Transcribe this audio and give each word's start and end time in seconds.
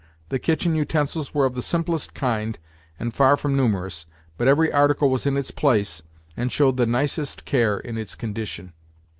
The 0.29 0.39
kitchen 0.39 0.73
utensils 0.73 1.31
were 1.31 1.45
of 1.45 1.53
the 1.53 1.61
simplest 1.61 2.15
kind, 2.15 2.57
and 2.99 3.13
far 3.13 3.37
from 3.37 3.55
numerous, 3.55 4.07
but 4.35 4.47
every 4.47 4.71
article 4.73 5.11
was 5.11 5.27
in 5.27 5.37
its 5.37 5.51
place, 5.51 6.01
and 6.35 6.51
showed 6.51 6.77
the 6.77 6.87
nicest 6.87 7.45
care 7.45 7.77
in 7.77 7.99
its 7.99 8.15
condition. 8.15 8.73